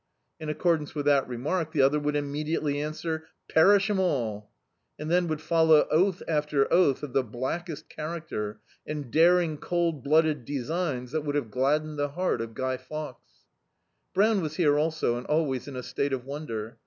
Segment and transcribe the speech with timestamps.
[0.39, 4.49] In accordance with that remark, the other would immediately answer— "Perish 'em all."
[4.97, 10.43] And then would follow oath after oath of the blackest character, and daring cold blooded
[10.43, 13.29] designs that would have gladdened the heart of Gmy Fawkes.
[14.15, 16.77] Brown was also here, and always in a state of won der.